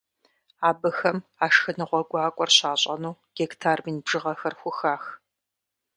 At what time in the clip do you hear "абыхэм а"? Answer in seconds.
0.69-1.47